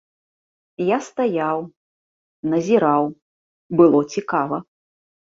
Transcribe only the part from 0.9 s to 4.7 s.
стаяў, назіраў, было цікава.